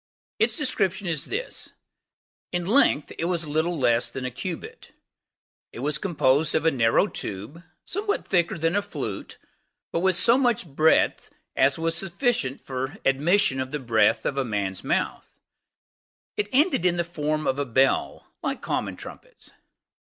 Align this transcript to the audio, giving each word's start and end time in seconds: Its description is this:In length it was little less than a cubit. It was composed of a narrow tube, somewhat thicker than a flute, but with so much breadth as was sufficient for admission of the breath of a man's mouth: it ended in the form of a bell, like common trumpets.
Its 0.39 0.57
description 0.57 1.05
is 1.05 1.25
this:In 1.25 2.65
length 2.65 3.11
it 3.19 3.25
was 3.25 3.45
little 3.45 3.77
less 3.77 4.09
than 4.09 4.25
a 4.25 4.31
cubit. 4.31 4.93
It 5.71 5.81
was 5.81 5.99
composed 5.99 6.55
of 6.55 6.65
a 6.65 6.71
narrow 6.71 7.05
tube, 7.05 7.61
somewhat 7.85 8.27
thicker 8.27 8.57
than 8.57 8.75
a 8.75 8.81
flute, 8.81 9.37
but 9.91 9.99
with 9.99 10.15
so 10.15 10.39
much 10.39 10.65
breadth 10.65 11.29
as 11.55 11.77
was 11.77 11.93
sufficient 11.95 12.59
for 12.61 12.97
admission 13.05 13.59
of 13.59 13.69
the 13.69 13.77
breath 13.77 14.25
of 14.25 14.39
a 14.39 14.43
man's 14.43 14.83
mouth: 14.83 15.39
it 16.35 16.47
ended 16.51 16.83
in 16.83 16.97
the 16.97 17.03
form 17.03 17.45
of 17.45 17.59
a 17.59 17.63
bell, 17.63 18.25
like 18.41 18.59
common 18.63 18.95
trumpets. 18.95 19.51